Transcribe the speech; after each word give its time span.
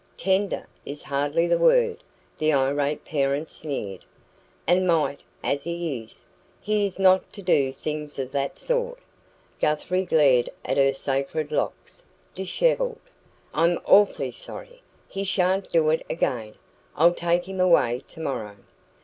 "'Tender' 0.17 0.65
is 0.83 1.03
hardly 1.03 1.45
the 1.45 1.59
word," 1.59 2.01
the 2.39 2.51
irate 2.51 3.05
parent 3.05 3.51
sneered. 3.51 4.03
"And 4.65 4.87
mite 4.87 5.21
as 5.43 5.61
he 5.63 5.99
is, 6.03 6.25
he 6.59 6.87
is 6.87 6.97
not 6.97 7.31
to 7.33 7.43
do 7.43 7.71
things 7.71 8.17
of 8.17 8.31
that 8.31 8.57
sort." 8.57 8.97
Guthrie 9.59 10.05
glared 10.05 10.49
at 10.65 10.77
her 10.77 10.95
sacred 10.95 11.51
locks, 11.51 12.03
dishevelled. 12.33 12.97
"I'm 13.53 13.77
awfully 13.85 14.31
sorry. 14.31 14.81
He 15.07 15.23
shan't 15.23 15.69
do 15.71 15.91
it 15.91 16.03
again. 16.09 16.55
I'll 16.95 17.13
take 17.13 17.47
him 17.47 17.59
away 17.59 18.01
tomorrow." 18.07 18.55